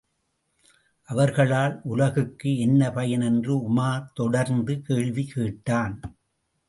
அவர்களால் 1.09 1.81
உலகுக்கு 1.83 2.57
என்ன 2.57 2.91
பயன் 2.91 3.21
என்று 3.21 3.53
உமார் 3.59 4.07
தொடர்ந்து 4.13 4.81
கேள்வி 4.81 5.25
கேட்டான். 5.25 5.99